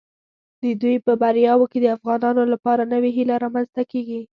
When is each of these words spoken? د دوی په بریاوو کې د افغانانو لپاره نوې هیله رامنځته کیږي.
د 0.61 0.65
دوی 0.81 0.95
په 1.05 1.11
بریاوو 1.21 1.69
کې 1.71 1.79
د 1.81 1.87
افغانانو 1.97 2.43
لپاره 2.53 2.89
نوې 2.93 3.11
هیله 3.17 3.35
رامنځته 3.43 3.81
کیږي. 3.91 4.21